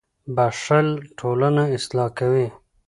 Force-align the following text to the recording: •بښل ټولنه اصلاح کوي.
•بښل 0.35 0.87
ټولنه 1.19 1.63
اصلاح 1.77 2.09
کوي. 2.19 2.47